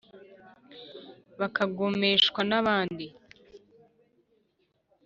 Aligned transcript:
Bakagomeshwa 1.39 2.39
nabandi 2.49 3.07